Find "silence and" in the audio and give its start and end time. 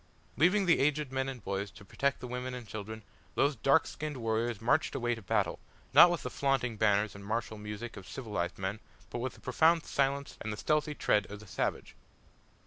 9.85-10.51